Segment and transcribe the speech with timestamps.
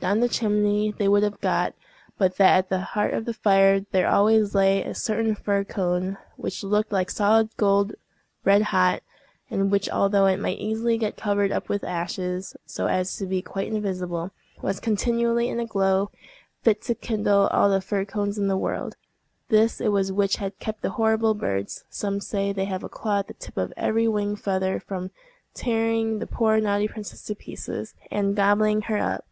[0.00, 1.74] Down the chimney they would have got,
[2.16, 6.16] but that at the heart of the fire there always lay a certain fir cone,
[6.36, 7.94] which looked like solid gold
[8.44, 9.02] red hot,
[9.50, 13.42] and which, although it might easily get covered up with ashes, so as to be
[13.42, 14.30] quite invisible,
[14.62, 16.10] was continually in a glow
[16.62, 18.94] fit to kindle all the fir cones in the world;
[19.48, 23.26] this it was which had kept the horrible birds—some say they have a claw at
[23.26, 25.10] the tip of every wing feather—from
[25.54, 29.24] tearing the poor naughty princess to pieces, and gobbling her up.